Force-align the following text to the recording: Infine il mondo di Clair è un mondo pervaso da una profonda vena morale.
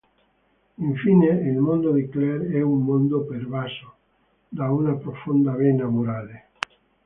Infine 0.79 1.27
il 1.43 1.57
mondo 1.59 1.91
di 1.91 2.09
Clair 2.09 2.49
è 2.49 2.59
un 2.63 2.81
mondo 2.81 3.23
pervaso 3.23 3.97
da 4.49 4.71
una 4.71 4.95
profonda 4.95 5.51
vena 5.51 5.85
morale. 5.87 6.47